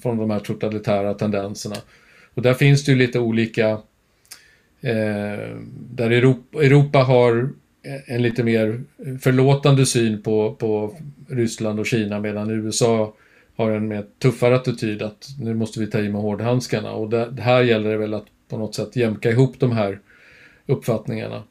från 0.02 0.16
de 0.16 0.30
här 0.30 0.38
totalitära 0.38 1.14
tendenserna. 1.14 1.76
Och 2.34 2.42
där 2.42 2.54
finns 2.54 2.84
det 2.84 2.92
ju 2.92 2.98
lite 2.98 3.18
olika, 3.18 3.68
eh, 4.80 5.48
där 5.90 6.10
Europa, 6.10 6.62
Europa 6.62 6.98
har 6.98 7.50
eh, 7.82 8.14
en 8.14 8.22
lite 8.22 8.42
mer 8.42 8.80
förlåtande 9.20 9.86
syn 9.86 10.22
på, 10.22 10.54
på 10.54 10.96
Ryssland 11.28 11.80
och 11.80 11.86
Kina 11.86 12.20
medan 12.20 12.50
USA 12.50 13.14
har 13.56 13.70
en 13.70 13.88
mer 13.88 14.04
tuffare 14.18 14.56
attityd 14.56 15.02
att 15.02 15.28
nu 15.40 15.54
måste 15.54 15.80
vi 15.80 15.86
ta 15.86 15.98
i 15.98 16.08
med 16.08 16.20
hårdhandskarna 16.20 16.92
och 16.92 17.10
det, 17.10 17.42
här 17.42 17.62
gäller 17.62 17.90
det 17.90 17.96
väl 17.96 18.14
att 18.14 18.26
på 18.48 18.58
något 18.58 18.74
sätt 18.74 18.96
jämka 18.96 19.30
ihop 19.30 19.60
de 19.60 19.72
här 19.72 20.00
uppfattningarna. 20.66 21.42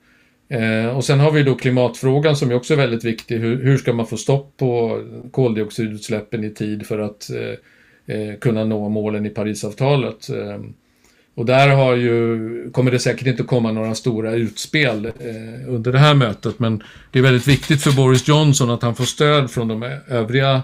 Eh, 0.53 0.97
och 0.97 1.05
sen 1.05 1.19
har 1.19 1.31
vi 1.31 1.43
då 1.43 1.55
klimatfrågan 1.55 2.35
som 2.35 2.51
är 2.51 2.55
också 2.55 2.75
väldigt 2.75 3.03
viktig. 3.03 3.37
Hur, 3.39 3.63
hur 3.63 3.77
ska 3.77 3.93
man 3.93 4.07
få 4.07 4.17
stopp 4.17 4.57
på 4.57 5.01
koldioxidutsläppen 5.31 6.43
i 6.43 6.49
tid 6.49 6.85
för 6.87 6.99
att 6.99 7.29
eh, 7.29 8.15
eh, 8.15 8.35
kunna 8.39 8.63
nå 8.63 8.89
målen 8.89 9.25
i 9.25 9.29
Parisavtalet? 9.29 10.29
Eh, 10.29 10.61
och 11.35 11.45
där 11.45 11.67
har 11.67 11.95
ju, 11.95 12.69
kommer 12.71 12.91
det 12.91 12.99
säkert 12.99 13.27
inte 13.27 13.43
komma 13.43 13.71
några 13.71 13.95
stora 13.95 14.33
utspel 14.33 15.05
eh, 15.05 15.69
under 15.69 15.91
det 15.91 15.99
här 15.99 16.13
mötet, 16.13 16.59
men 16.59 16.83
det 17.11 17.19
är 17.19 17.23
väldigt 17.23 17.47
viktigt 17.47 17.81
för 17.81 17.91
Boris 17.91 18.27
Johnson 18.27 18.69
att 18.69 18.83
han 18.83 18.95
får 18.95 19.05
stöd 19.05 19.51
från 19.51 19.67
de 19.67 19.83
övriga 20.07 20.61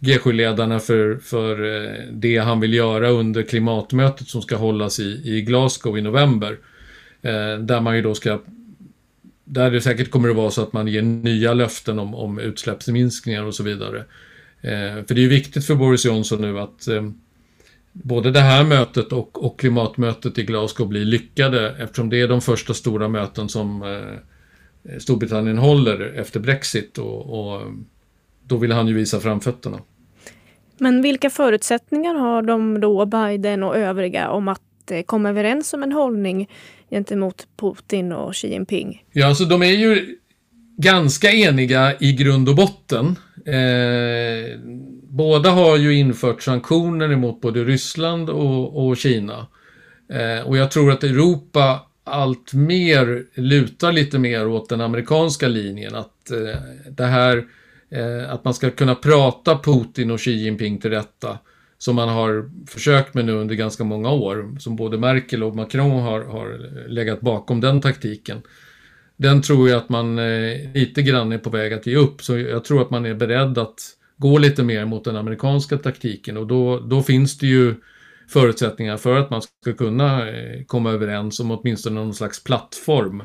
G7-ledarna 0.00 0.78
för, 0.78 1.16
för 1.16 1.84
eh, 1.84 1.90
det 2.12 2.38
han 2.38 2.60
vill 2.60 2.74
göra 2.74 3.08
under 3.08 3.42
klimatmötet 3.42 4.28
som 4.28 4.42
ska 4.42 4.56
hållas 4.56 5.00
i, 5.00 5.20
i 5.24 5.42
Glasgow 5.42 5.98
i 5.98 6.02
november. 6.02 6.56
Där 7.60 7.80
man 7.80 7.96
ju 7.96 8.02
då 8.02 8.14
ska 8.14 8.38
där 9.48 9.70
det 9.70 9.80
säkert 9.80 10.10
kommer 10.10 10.28
att 10.28 10.36
vara 10.36 10.50
så 10.50 10.62
att 10.62 10.72
man 10.72 10.88
ger 10.88 11.02
nya 11.02 11.54
löften 11.54 11.98
om, 11.98 12.14
om 12.14 12.38
utsläppsminskningar 12.38 13.44
och 13.44 13.54
så 13.54 13.62
vidare. 13.62 13.98
Eh, 14.60 15.04
för 15.06 15.14
det 15.14 15.24
är 15.24 15.28
viktigt 15.28 15.66
för 15.66 15.74
Boris 15.74 16.04
Johnson 16.04 16.40
nu 16.40 16.58
att 16.58 16.88
eh, 16.88 17.02
både 17.92 18.30
det 18.30 18.40
här 18.40 18.64
mötet 18.64 19.12
och, 19.12 19.44
och, 19.44 19.60
klimatmötet 19.60 20.38
i 20.38 20.42
Glasgow 20.42 20.88
blir 20.88 21.04
lyckade 21.04 21.76
eftersom 21.78 22.10
det 22.10 22.20
är 22.20 22.28
de 22.28 22.40
första 22.40 22.74
stora 22.74 23.08
möten 23.08 23.48
som 23.48 23.82
eh, 23.82 24.98
Storbritannien 24.98 25.58
håller 25.58 26.00
efter 26.00 26.40
Brexit 26.40 26.98
och, 26.98 27.40
och, 27.40 27.62
då 28.46 28.56
vill 28.56 28.72
han 28.72 28.88
ju 28.88 28.94
visa 28.94 29.20
framfötterna. 29.20 29.78
Men 30.78 31.02
vilka 31.02 31.30
förutsättningar 31.30 32.14
har 32.14 32.42
de 32.42 32.80
då, 32.80 33.06
Biden 33.06 33.62
och 33.62 33.76
övriga, 33.76 34.30
om 34.30 34.48
att 34.48 34.62
Eh, 34.90 35.02
komma 35.02 35.28
överens 35.28 35.72
om 35.72 35.82
en 35.82 35.92
hållning 35.92 36.50
gentemot 36.90 37.46
Putin 37.56 38.12
och 38.12 38.34
Xi 38.34 38.48
Jinping? 38.48 39.04
Ja, 39.12 39.26
alltså 39.26 39.44
de 39.44 39.62
är 39.62 39.72
ju 39.72 40.16
ganska 40.76 41.30
eniga 41.30 41.94
i 42.00 42.12
grund 42.12 42.48
och 42.48 42.56
botten. 42.56 43.06
Eh, 43.46 44.58
båda 45.02 45.50
har 45.50 45.76
ju 45.76 45.94
infört 45.94 46.42
sanktioner 46.42 47.12
emot 47.12 47.40
både 47.40 47.64
Ryssland 47.64 48.30
och, 48.30 48.86
och 48.86 48.96
Kina. 48.96 49.46
Eh, 50.12 50.46
och 50.46 50.56
jag 50.56 50.70
tror 50.70 50.92
att 50.92 51.04
Europa 51.04 51.80
allt 52.04 52.52
mer 52.52 53.24
lutar 53.34 53.92
lite 53.92 54.18
mer 54.18 54.48
åt 54.48 54.68
den 54.68 54.80
amerikanska 54.80 55.48
linjen. 55.48 55.94
Att 55.94 56.30
eh, 56.30 56.60
det 56.90 57.06
här, 57.06 57.44
eh, 57.90 58.32
att 58.32 58.44
man 58.44 58.54
ska 58.54 58.70
kunna 58.70 58.94
prata 58.94 59.58
Putin 59.58 60.10
och 60.10 60.20
Xi 60.20 60.32
Jinping 60.32 60.78
till 60.78 60.90
rätta 60.90 61.38
som 61.78 61.96
man 61.96 62.08
har 62.08 62.50
försökt 62.66 63.14
med 63.14 63.24
nu 63.24 63.32
under 63.32 63.54
ganska 63.54 63.84
många 63.84 64.10
år, 64.10 64.56
som 64.58 64.76
både 64.76 64.98
Merkel 64.98 65.42
och 65.42 65.56
Macron 65.56 66.02
har, 66.02 66.24
har 66.24 66.70
legat 66.88 67.20
bakom 67.20 67.60
den 67.60 67.80
taktiken. 67.80 68.42
Den 69.16 69.42
tror 69.42 69.68
jag 69.68 69.78
att 69.78 69.88
man 69.88 70.18
eh, 70.18 70.72
lite 70.74 71.02
grann 71.02 71.32
är 71.32 71.38
på 71.38 71.50
väg 71.50 71.72
att 71.72 71.86
ge 71.86 71.96
upp, 71.96 72.22
så 72.22 72.38
jag 72.38 72.64
tror 72.64 72.82
att 72.82 72.90
man 72.90 73.06
är 73.06 73.14
beredd 73.14 73.58
att 73.58 73.78
gå 74.16 74.38
lite 74.38 74.62
mer 74.62 74.84
mot 74.84 75.04
den 75.04 75.16
amerikanska 75.16 75.78
taktiken. 75.78 76.36
Och 76.36 76.46
då, 76.46 76.80
då 76.80 77.02
finns 77.02 77.38
det 77.38 77.46
ju 77.46 77.74
förutsättningar 78.28 78.96
för 78.96 79.18
att 79.18 79.30
man 79.30 79.42
ska 79.42 79.72
kunna 79.72 80.28
eh, 80.28 80.64
komma 80.66 80.90
överens 80.90 81.40
om 81.40 81.50
åtminstone 81.50 82.00
någon 82.00 82.14
slags 82.14 82.44
plattform. 82.44 83.22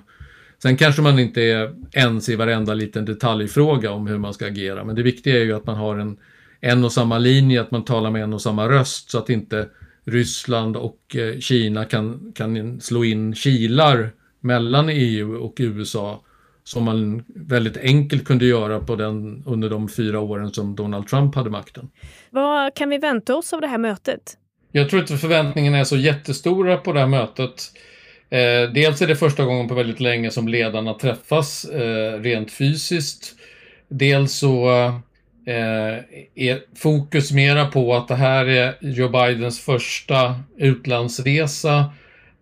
Sen 0.62 0.78
kanske 0.78 1.02
man 1.02 1.20
inte 1.20 1.42
är 1.42 1.76
ens 1.94 2.30
i 2.30 2.36
varenda 2.36 2.74
liten 2.74 3.06
detaljfråga 3.06 3.92
om 3.92 4.08
hur 4.08 4.18
man 4.18 4.34
ska 4.34 4.46
agera, 4.46 4.84
men 4.84 4.96
det 4.96 5.04
viktiga 5.04 5.40
är 5.40 5.44
ju 5.44 5.54
att 5.54 5.66
man 5.66 5.76
har 5.76 5.98
en, 5.98 6.18
en 6.62 6.84
och 6.84 6.92
samma 6.92 7.18
linje, 7.18 7.62
att 7.62 7.72
man 7.72 7.86
talar 7.86 8.12
med 8.12 8.24
en 8.24 8.34
och 8.34 8.42
samma 8.42 8.70
röst 8.70 9.12
så 9.12 9.18
att 9.18 9.30
inte 9.30 9.68
Ryssland 10.06 10.78
och 10.78 11.16
eh, 11.16 11.40
Kina 11.40 11.86
kan, 11.86 12.32
kan 12.36 12.82
slå 12.82 13.04
in 13.04 13.36
kilar 13.36 14.12
mellan 14.40 14.90
EU 14.90 15.36
och 15.36 15.54
USA 15.58 16.22
som 16.64 16.84
man 16.84 17.24
väldigt 17.28 17.78
enkelt 17.78 18.26
kunde 18.26 18.46
göra 18.46 18.80
på 18.80 18.96
den, 18.96 19.44
under 19.46 19.70
de 19.70 19.90
fyra 19.90 20.20
åren 20.20 20.52
som 20.52 20.76
Donald 20.76 21.08
Trump 21.08 21.36
hade 21.36 21.50
makten. 21.50 21.90
Vad 22.30 22.76
kan 22.76 22.90
vi 22.90 22.98
vänta 22.98 23.36
oss 23.36 23.54
av 23.54 23.62
det 23.62 23.68
här 23.68 23.78
mötet? 23.78 24.38
Jag 24.72 24.90
tror 24.90 25.02
inte 25.02 25.18
förväntningarna 25.18 25.78
är 25.78 25.84
så 25.84 25.98
jättestora 25.98 26.78
på 26.78 26.94
det 26.94 27.00
här 27.00 27.08
mötet. 27.08 27.72
Eh, 28.30 28.74
dels 28.74 29.02
är 29.02 29.08
det 29.08 29.16
första 29.16 29.46
gången 29.46 29.68
på 29.68 29.74
väldigt 29.74 30.00
länge 30.00 30.32
som 30.32 30.48
ledarna 30.48 30.94
träffas 30.94 31.66
eh, 31.66 32.22
rent 32.22 32.52
fysiskt. 32.52 33.36
Dels 33.88 34.34
så 34.34 34.70
Eh, 35.52 36.00
är 36.36 36.60
fokus 36.76 37.32
mera 37.32 37.66
på 37.66 37.96
att 37.96 38.08
det 38.08 38.16
här 38.16 38.46
är 38.46 38.76
Joe 38.82 39.10
Bidens 39.10 39.60
första 39.60 40.36
utlandsresa. 40.58 41.86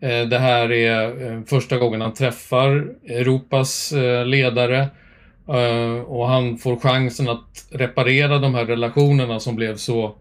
Eh, 0.02 0.22
det 0.22 0.40
här 0.40 0.72
är 0.72 1.32
eh, 1.32 1.42
första 1.46 1.78
gången 1.78 2.02
han 2.02 2.14
träffar 2.14 2.88
Europas 3.08 3.92
eh, 3.92 4.26
ledare 4.26 4.88
eh, 5.48 6.02
och 6.02 6.28
han 6.28 6.58
får 6.58 6.80
chansen 6.80 7.30
att 7.30 7.68
reparera 7.72 8.40
de 8.40 8.56
här 8.56 8.66
relationerna 8.66 9.40
som 9.40 9.56
blev 9.56 9.76
så 9.76 10.16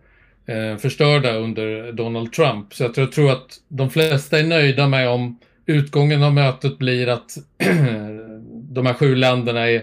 eh, 0.46 0.76
förstörda 0.76 1.32
under 1.32 1.92
Donald 1.92 2.32
Trump. 2.32 2.74
Så 2.74 2.84
jag 2.96 3.12
tror 3.12 3.30
att 3.30 3.48
de 3.68 3.90
flesta 3.90 4.38
är 4.38 4.44
nöjda 4.44 4.88
med 4.88 5.08
om 5.08 5.38
utgången 5.66 6.22
av 6.22 6.34
mötet 6.34 6.78
blir 6.78 7.08
att 7.08 7.36
de 8.70 8.86
här 8.86 8.94
sju 8.94 9.14
länderna 9.14 9.70
är, 9.70 9.82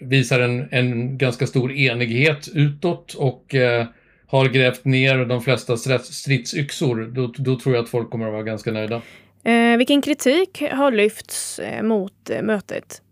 visar 0.00 0.40
en, 0.40 0.68
en 0.70 1.18
ganska 1.18 1.46
stor 1.46 1.72
enighet 1.72 2.48
utåt 2.54 3.14
och 3.14 3.54
eh, 3.54 3.86
har 4.26 4.48
grävt 4.48 4.84
ner 4.84 5.24
de 5.24 5.42
flesta 5.42 5.76
stridsyxor, 5.76 7.10
då, 7.14 7.32
då 7.36 7.58
tror 7.58 7.74
jag 7.74 7.84
att 7.84 7.90
folk 7.90 8.10
kommer 8.10 8.26
att 8.26 8.32
vara 8.32 8.42
ganska 8.42 8.72
nöjda. 8.72 9.02
Eh, 9.44 9.76
vilken 9.78 10.02
kritik 10.02 10.62
har 10.72 10.90
lyfts 10.90 11.58
eh, 11.58 11.82
mot 11.82 12.30
eh, 12.30 12.42
mötet? 12.42 13.02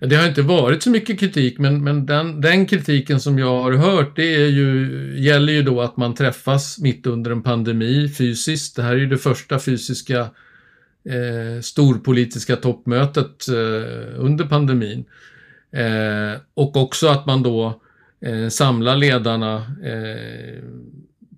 Det 0.00 0.16
har 0.16 0.28
inte 0.28 0.42
varit 0.42 0.82
så 0.82 0.90
mycket 0.90 1.20
kritik, 1.20 1.58
men, 1.58 1.84
men 1.84 2.06
den, 2.06 2.40
den, 2.40 2.66
kritiken 2.66 3.20
som 3.20 3.38
jag 3.38 3.62
har 3.62 3.72
hört, 3.72 4.16
det 4.16 4.34
är 4.34 4.48
ju, 4.48 4.88
gäller 5.18 5.52
ju 5.52 5.62
då 5.62 5.80
att 5.80 5.96
man 5.96 6.14
träffas 6.14 6.78
mitt 6.78 7.06
under 7.06 7.30
en 7.30 7.42
pandemi 7.42 8.08
fysiskt. 8.08 8.76
Det 8.76 8.82
här 8.82 8.92
är 8.92 8.96
ju 8.96 9.06
det 9.06 9.18
första 9.18 9.58
fysiska 9.58 10.20
eh, 11.04 11.60
storpolitiska 11.62 12.56
toppmötet 12.56 13.48
eh, 13.48 14.14
under 14.16 14.44
pandemin. 14.44 15.04
Eh, 15.72 16.40
och 16.54 16.76
också 16.76 17.08
att 17.08 17.26
man 17.26 17.42
då 17.42 17.80
eh, 18.20 18.48
samlar 18.48 18.96
ledarna 18.96 19.56
eh, 19.84 20.62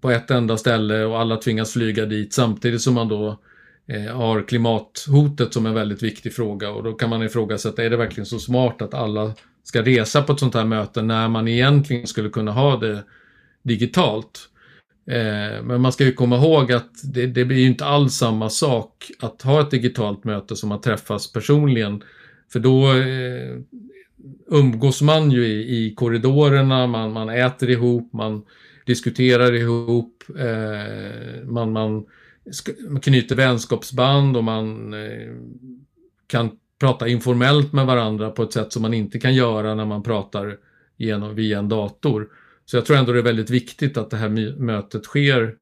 på 0.00 0.10
ett 0.10 0.30
enda 0.30 0.56
ställe 0.56 1.04
och 1.04 1.20
alla 1.20 1.36
tvingas 1.36 1.72
flyga 1.72 2.06
dit 2.06 2.32
samtidigt 2.32 2.82
som 2.82 2.94
man 2.94 3.08
då 3.08 3.38
eh, 3.86 4.16
har 4.16 4.48
klimathotet 4.48 5.54
som 5.54 5.66
en 5.66 5.74
väldigt 5.74 6.02
viktig 6.02 6.34
fråga 6.34 6.70
och 6.70 6.82
då 6.82 6.92
kan 6.92 7.10
man 7.10 7.22
ifrågasätta, 7.22 7.84
är 7.84 7.90
det 7.90 7.96
verkligen 7.96 8.26
så 8.26 8.38
smart 8.38 8.82
att 8.82 8.94
alla 8.94 9.32
ska 9.64 9.82
resa 9.82 10.22
på 10.22 10.32
ett 10.32 10.40
sånt 10.40 10.54
här 10.54 10.64
möte 10.64 11.02
när 11.02 11.28
man 11.28 11.48
egentligen 11.48 12.06
skulle 12.06 12.28
kunna 12.28 12.52
ha 12.52 12.76
det 12.76 13.04
digitalt? 13.62 14.48
Eh, 15.10 15.62
men 15.62 15.80
man 15.80 15.92
ska 15.92 16.04
ju 16.04 16.12
komma 16.12 16.36
ihåg 16.36 16.72
att 16.72 16.90
det, 17.14 17.26
det 17.26 17.44
blir 17.44 17.66
inte 17.66 17.84
alls 17.84 18.14
samma 18.14 18.50
sak 18.50 19.10
att 19.20 19.42
ha 19.42 19.60
ett 19.60 19.70
digitalt 19.70 20.24
möte 20.24 20.56
som 20.56 20.72
att 20.72 20.82
träffas 20.82 21.32
personligen. 21.32 22.02
För 22.52 22.60
då 22.60 22.92
eh, 22.92 23.58
umgås 24.46 25.02
man 25.02 25.30
ju 25.30 25.46
i, 25.46 25.86
i 25.86 25.94
korridorerna, 25.94 26.86
man, 26.86 27.12
man 27.12 27.28
äter 27.28 27.70
ihop, 27.70 28.12
man 28.12 28.44
diskuterar 28.86 29.52
ihop, 29.52 30.24
eh, 30.38 31.44
man, 31.44 31.72
man, 31.72 32.06
man 32.88 33.00
knyter 33.00 33.36
vänskapsband 33.36 34.36
och 34.36 34.44
man 34.44 34.94
eh, 34.94 35.34
kan 36.26 36.50
prata 36.80 37.08
informellt 37.08 37.72
med 37.72 37.86
varandra 37.86 38.30
på 38.30 38.42
ett 38.42 38.52
sätt 38.52 38.72
som 38.72 38.82
man 38.82 38.94
inte 38.94 39.18
kan 39.18 39.34
göra 39.34 39.74
när 39.74 39.84
man 39.84 40.02
pratar 40.02 40.56
genom, 40.96 41.34
via 41.34 41.58
en 41.58 41.68
dator. 41.68 42.28
Så 42.64 42.76
jag 42.76 42.86
tror 42.86 42.96
ändå 42.96 43.12
det 43.12 43.18
är 43.18 43.22
väldigt 43.22 43.50
viktigt 43.50 43.96
att 43.96 44.10
det 44.10 44.16
här 44.16 44.58
mötet 44.58 45.04
sker 45.04 45.54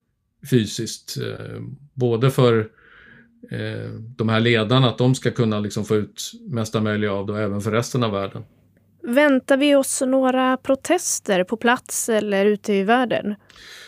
fysiskt. 0.50 1.16
Eh, 1.16 1.60
både 1.94 2.30
för 2.30 2.58
eh, 2.58 2.64
de 4.16 4.28
här 4.28 4.40
ledarna, 4.40 4.88
att 4.88 4.98
de 4.98 5.14
ska 5.14 5.30
kunna 5.30 5.60
liksom 5.60 5.84
få 5.84 5.96
ut 5.96 6.32
mesta 6.48 6.80
möjliga 6.80 7.12
av 7.12 7.26
det 7.26 7.42
även 7.42 7.60
för 7.60 7.70
resten 7.70 8.04
av 8.04 8.12
världen. 8.12 8.44
Väntar 9.02 9.56
vi 9.56 9.74
oss 9.74 10.02
några 10.06 10.56
protester 10.56 11.44
på 11.44 11.56
plats 11.56 12.08
eller 12.08 12.46
ute 12.46 12.72
i 12.72 12.82
världen? 12.82 13.34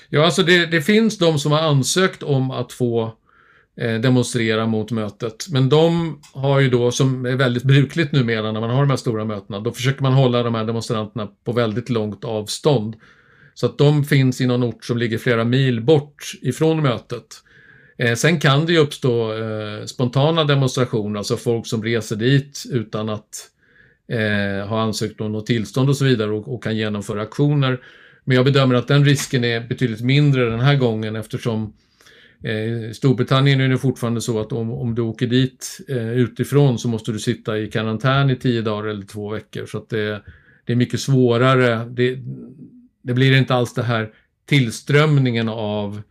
Ja, 0.08 0.24
alltså 0.24 0.42
det, 0.42 0.66
det 0.66 0.82
finns 0.82 1.18
de 1.18 1.38
som 1.38 1.52
har 1.52 1.60
ansökt 1.60 2.22
om 2.22 2.50
att 2.50 2.72
få 2.72 3.14
eh, 3.76 4.00
demonstrera 4.00 4.66
mot 4.66 4.90
mötet. 4.90 5.46
Men 5.50 5.68
de 5.68 6.18
har 6.32 6.60
ju 6.60 6.70
då, 6.70 6.90
som 6.90 7.26
är 7.26 7.36
väldigt 7.36 7.62
brukligt 7.62 8.12
numera 8.12 8.52
när 8.52 8.60
man 8.60 8.70
har 8.70 8.80
de 8.80 8.90
här 8.90 8.96
stora 8.96 9.24
mötena, 9.24 9.60
då 9.60 9.72
försöker 9.72 10.02
man 10.02 10.12
hålla 10.12 10.42
de 10.42 10.54
här 10.54 10.64
demonstranterna 10.64 11.28
på 11.44 11.52
väldigt 11.52 11.90
långt 11.90 12.24
avstånd. 12.24 12.96
Så 13.54 13.66
att 13.66 13.78
de 13.78 14.04
finns 14.04 14.40
i 14.40 14.46
någon 14.46 14.64
ort 14.64 14.84
som 14.84 14.98
ligger 14.98 15.18
flera 15.18 15.44
mil 15.44 15.80
bort 15.80 16.32
ifrån 16.42 16.82
mötet. 16.82 17.26
Eh, 17.96 18.14
sen 18.14 18.40
kan 18.40 18.66
det 18.66 18.72
ju 18.72 18.78
uppstå 18.78 19.32
eh, 19.32 19.84
spontana 19.84 20.44
demonstrationer, 20.44 21.18
alltså 21.18 21.36
folk 21.36 21.66
som 21.66 21.82
reser 21.82 22.16
dit 22.16 22.62
utan 22.70 23.08
att 23.08 23.50
eh, 24.08 24.68
ha 24.68 24.80
ansökt 24.80 25.20
om 25.20 25.32
något 25.32 25.46
tillstånd 25.46 25.88
och 25.88 25.96
så 25.96 26.04
vidare 26.04 26.30
och, 26.30 26.54
och, 26.54 26.62
kan 26.62 26.76
genomföra 26.76 27.22
aktioner. 27.22 27.80
Men 28.24 28.36
jag 28.36 28.44
bedömer 28.44 28.74
att 28.74 28.88
den 28.88 29.04
risken 29.04 29.44
är 29.44 29.60
betydligt 29.60 30.00
mindre 30.00 30.50
den 30.50 30.60
här 30.60 30.76
gången 30.76 31.16
eftersom 31.16 31.72
eh, 32.42 32.92
Storbritannien 32.92 33.60
är 33.60 33.68
det 33.68 33.78
fortfarande 33.78 34.20
så 34.20 34.40
att 34.40 34.52
om, 34.52 34.72
om 34.72 34.94
du 34.94 35.02
åker 35.02 35.26
dit 35.26 35.80
eh, 35.88 36.12
utifrån 36.12 36.78
så 36.78 36.88
måste 36.88 37.12
du 37.12 37.18
sitta 37.18 37.58
i 37.58 37.70
karantän 37.70 38.30
i 38.30 38.36
tio 38.36 38.62
dagar 38.62 38.88
eller 38.88 39.06
två 39.06 39.30
veckor. 39.30 39.66
Så 39.66 39.78
att 39.78 39.88
det, 39.88 40.22
det 40.64 40.72
är 40.72 40.76
mycket 40.76 41.00
svårare. 41.00 41.84
Det, 41.84 42.18
det 43.02 43.14
blir 43.14 43.36
inte 43.36 43.54
alls 43.54 43.74
det 43.74 43.82
här 43.82 44.10
tillströmningen 44.46 45.48
av 45.48 46.02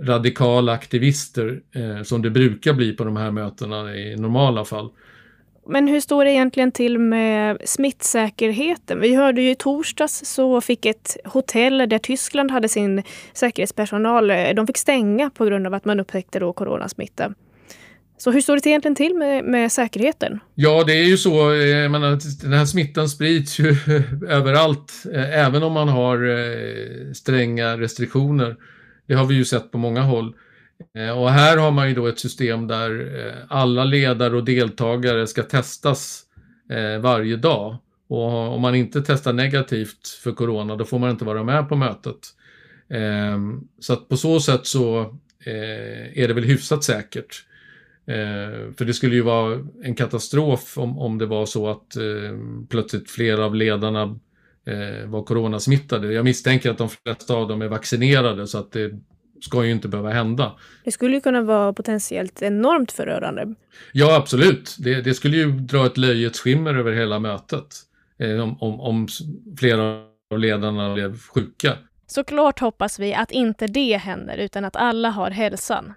radikala 0.00 0.72
aktivister 0.72 1.60
eh, 1.74 2.02
som 2.02 2.22
det 2.22 2.30
brukar 2.30 2.72
bli 2.72 2.92
på 2.92 3.04
de 3.04 3.16
här 3.16 3.30
mötena 3.30 3.96
i 3.96 4.16
normala 4.16 4.64
fall. 4.64 4.90
Men 5.68 5.88
hur 5.88 6.00
står 6.00 6.24
det 6.24 6.30
egentligen 6.30 6.72
till 6.72 6.98
med 6.98 7.58
smittsäkerheten? 7.64 9.00
Vi 9.00 9.14
hörde 9.14 9.42
ju 9.42 9.50
i 9.50 9.54
torsdags 9.54 10.24
så 10.24 10.60
fick 10.60 10.86
ett 10.86 11.16
hotell 11.24 11.78
där 11.78 11.98
Tyskland 11.98 12.50
hade 12.50 12.68
sin 12.68 13.02
säkerhetspersonal, 13.32 14.30
eh, 14.30 14.48
de 14.56 14.66
fick 14.66 14.78
stänga 14.78 15.30
på 15.30 15.44
grund 15.44 15.66
av 15.66 15.74
att 15.74 15.84
man 15.84 16.00
upptäckte 16.00 16.38
då 16.38 16.52
coronasmitta. 16.52 17.34
Så 18.18 18.30
hur 18.30 18.40
står 18.40 18.56
det 18.56 18.70
egentligen 18.70 18.94
till 18.94 19.14
med, 19.14 19.44
med 19.44 19.72
säkerheten? 19.72 20.40
Ja, 20.54 20.84
det 20.86 20.92
är 20.92 21.04
ju 21.04 21.16
så. 21.16 21.54
Jag 21.54 21.90
menar, 21.90 22.42
den 22.42 22.52
här 22.52 22.66
smittan 22.66 23.08
sprids 23.08 23.58
ju 23.58 23.76
överallt, 24.28 24.92
eh, 25.14 25.46
även 25.46 25.62
om 25.62 25.72
man 25.72 25.88
har 25.88 26.28
eh, 26.28 27.12
stränga 27.12 27.78
restriktioner. 27.78 28.56
Det 29.06 29.14
har 29.14 29.26
vi 29.26 29.34
ju 29.34 29.44
sett 29.44 29.72
på 29.72 29.78
många 29.78 30.00
håll. 30.00 30.34
Eh, 30.94 31.18
och 31.18 31.30
här 31.30 31.56
har 31.56 31.70
man 31.70 31.88
ju 31.88 31.94
då 31.94 32.06
ett 32.06 32.18
system 32.18 32.66
där 32.66 33.18
eh, 33.26 33.34
alla 33.48 33.84
ledare 33.84 34.36
och 34.36 34.44
deltagare 34.44 35.26
ska 35.26 35.42
testas 35.42 36.22
eh, 36.70 37.00
varje 37.00 37.36
dag. 37.36 37.76
Och 38.08 38.54
om 38.54 38.62
man 38.62 38.74
inte 38.74 39.02
testar 39.02 39.32
negativt 39.32 40.08
för 40.22 40.32
corona, 40.32 40.76
då 40.76 40.84
får 40.84 40.98
man 40.98 41.10
inte 41.10 41.24
vara 41.24 41.44
med 41.44 41.68
på 41.68 41.76
mötet. 41.76 42.18
Ehm, 42.88 43.60
så 43.80 43.92
att 43.92 44.08
på 44.08 44.16
så 44.16 44.40
sätt 44.40 44.66
så 44.66 45.16
är 46.14 46.28
det 46.28 46.34
väl 46.34 46.44
hyfsat 46.44 46.84
säkert. 46.84 47.44
För 48.78 48.84
det 48.84 48.94
skulle 48.94 49.14
ju 49.14 49.22
vara 49.22 49.60
en 49.82 49.94
katastrof 49.94 50.78
om, 50.78 50.98
om 50.98 51.18
det 51.18 51.26
var 51.26 51.46
så 51.46 51.68
att 51.68 51.96
plötsligt 52.68 53.10
flera 53.10 53.44
av 53.44 53.54
ledarna 53.54 54.18
var 55.06 55.22
coronasmittade. 55.22 56.12
Jag 56.12 56.24
misstänker 56.24 56.70
att 56.70 56.78
de 56.78 56.88
flesta 56.88 57.34
av 57.34 57.48
dem 57.48 57.62
är 57.62 57.68
vaccinerade 57.68 58.46
så 58.46 58.58
att 58.58 58.72
det 58.72 58.92
ska 59.40 59.64
ju 59.64 59.70
inte 59.70 59.88
behöva 59.88 60.10
hända. 60.10 60.52
Det 60.84 60.92
skulle 60.92 61.14
ju 61.14 61.20
kunna 61.20 61.42
vara 61.42 61.72
potentiellt 61.72 62.42
enormt 62.42 62.92
förödande. 62.92 63.54
Ja, 63.92 64.16
absolut. 64.16 64.76
Det, 64.78 65.02
det 65.02 65.14
skulle 65.14 65.36
ju 65.36 65.50
dra 65.50 65.86
ett 65.86 65.96
löjets 65.96 66.40
skimmer 66.40 66.74
över 66.74 66.92
hela 66.92 67.18
mötet 67.18 67.66
eh, 68.18 68.40
om, 68.40 68.62
om, 68.62 68.80
om 68.80 69.08
flera 69.58 69.82
av 70.30 70.38
ledarna 70.38 70.94
blev 70.94 71.18
sjuka. 71.18 71.72
Såklart 72.06 72.60
hoppas 72.60 72.98
vi 72.98 73.14
att 73.14 73.30
inte 73.30 73.66
det 73.66 73.96
händer 73.96 74.38
utan 74.38 74.64
att 74.64 74.76
alla 74.76 75.10
har 75.10 75.30
hälsan. 75.30 75.92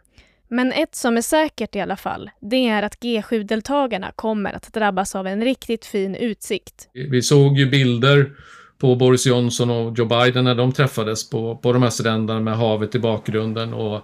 Men 0.48 0.72
ett 0.72 0.96
som 0.96 1.18
är 1.18 1.22
säkert 1.22 1.76
i 1.76 1.82
alla 1.82 1.98
fall, 1.98 2.30
det 2.42 2.68
är 2.68 2.84
att 2.84 2.98
G7-deltagarna 3.04 4.12
kommer 4.16 4.54
att 4.54 4.74
drabbas 4.74 5.16
av 5.16 5.28
en 5.28 5.44
riktigt 5.44 5.86
fin 5.86 6.16
utsikt. 6.16 6.90
Vi 6.94 7.22
såg 7.22 7.58
ju 7.58 7.70
bilder 7.70 8.32
på 8.80 8.96
Boris 8.96 9.28
Johnson 9.28 9.70
och 9.70 9.98
Joe 9.98 10.06
Biden 10.06 10.44
när 10.44 10.56
de 10.56 10.72
träffades 10.72 11.30
på, 11.30 11.56
på 11.56 11.74
de 11.74 11.84
här 11.84 11.90
stränderna 11.90 12.40
med 12.40 12.58
havet 12.58 12.96
i 12.96 13.00
bakgrunden 13.00 13.74
och 13.74 14.02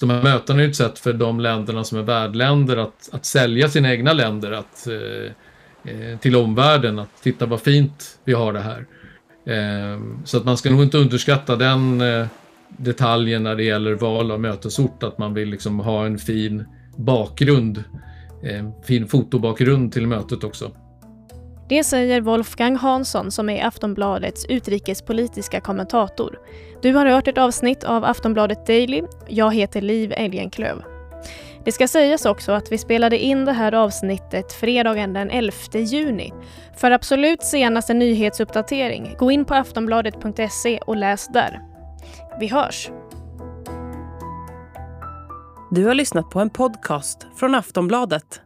de 0.00 0.10
här 0.10 0.22
mötena 0.22 0.62
är 0.62 0.68
ett 0.68 0.76
sätt 0.76 0.98
för 0.98 1.12
de 1.12 1.40
länderna 1.40 1.84
som 1.84 1.98
är 1.98 2.02
värdländer 2.02 2.76
att, 2.76 3.08
att 3.12 3.24
sälja 3.24 3.68
sina 3.68 3.92
egna 3.92 4.12
länder 4.12 4.52
att, 4.52 4.86
eh, 4.86 5.92
eh 5.92 6.18
till 6.18 6.36
omvärlden. 6.36 6.98
Att 6.98 7.22
titta 7.22 7.46
vad 7.46 7.60
fint 7.60 8.18
vi 8.24 8.32
har 8.32 8.52
det 8.52 8.60
här. 8.60 8.86
Eh, 9.46 10.00
så 10.24 10.36
att 10.36 10.44
man 10.44 10.56
ska 10.56 10.70
nog 10.70 10.82
inte 10.82 10.98
underskatta 10.98 11.56
den 11.56 12.00
eh, 12.00 12.26
detaljen 12.68 13.42
när 13.42 13.56
det 13.56 13.64
gäller 13.64 13.94
val 13.94 14.30
av 14.30 14.40
mötesort. 14.40 15.02
Att 15.02 15.18
man 15.18 15.34
vill 15.34 15.48
liksom 15.48 15.80
ha 15.80 16.06
en 16.06 16.18
fin 16.18 16.64
bakgrund, 16.96 17.84
en 18.42 18.72
fin 18.82 19.08
fotobakgrund 19.08 19.92
till 19.92 20.06
mötet 20.06 20.44
också. 20.44 20.70
Det 21.68 21.84
säger 21.84 22.20
Wolfgang 22.20 22.76
Hansson 22.76 23.30
som 23.30 23.48
är 23.48 23.66
Aftonbladets 23.66 24.46
utrikespolitiska 24.48 25.60
kommentator. 25.60 26.38
Du 26.82 26.92
har 26.92 27.06
hört 27.06 27.28
ett 27.28 27.38
avsnitt 27.38 27.84
av 27.84 28.04
Aftonbladet 28.04 28.66
Daily. 28.66 29.02
Jag 29.28 29.54
heter 29.54 29.80
Liv 29.80 30.12
Elgenklöv. 30.16 30.82
Det 31.64 31.72
ska 31.72 31.88
sägas 31.88 32.26
också 32.26 32.52
att 32.52 32.72
vi 32.72 32.78
spelade 32.78 33.18
in 33.18 33.44
det 33.44 33.52
här 33.52 33.72
avsnittet 33.72 34.52
fredagen 34.52 35.12
den 35.12 35.30
11 35.30 35.52
juni. 35.72 36.32
För 36.76 36.90
absolut 36.90 37.42
senaste 37.42 37.94
nyhetsuppdatering, 37.94 39.14
gå 39.18 39.30
in 39.30 39.44
på 39.44 39.54
aftonbladet.se 39.54 40.78
och 40.78 40.96
läs 40.96 41.28
där. 41.28 41.60
Vi 42.40 42.46
hörs! 42.46 42.90
Du 45.70 45.86
har 45.86 45.94
lyssnat 45.94 46.30
på 46.30 46.40
en 46.40 46.50
podcast 46.50 47.26
från 47.36 47.54
Aftonbladet. 47.54 48.45